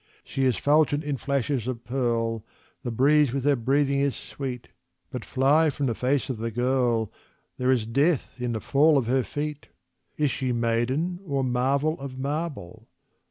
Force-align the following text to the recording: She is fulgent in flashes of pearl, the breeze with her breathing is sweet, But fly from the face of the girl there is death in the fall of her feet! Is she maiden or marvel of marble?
She 0.23 0.45
is 0.45 0.57
fulgent 0.57 1.03
in 1.03 1.17
flashes 1.17 1.67
of 1.67 1.83
pearl, 1.85 2.43
the 2.81 2.89
breeze 2.89 3.31
with 3.31 3.43
her 3.43 3.55
breathing 3.55 3.99
is 3.99 4.15
sweet, 4.15 4.69
But 5.11 5.23
fly 5.23 5.69
from 5.69 5.85
the 5.85 5.93
face 5.93 6.27
of 6.27 6.39
the 6.39 6.49
girl 6.49 7.11
there 7.59 7.71
is 7.71 7.85
death 7.85 8.41
in 8.41 8.53
the 8.53 8.61
fall 8.61 8.97
of 8.97 9.05
her 9.05 9.21
feet! 9.21 9.67
Is 10.17 10.31
she 10.31 10.53
maiden 10.53 11.19
or 11.23 11.43
marvel 11.43 11.99
of 11.99 12.17
marble? 12.17 12.87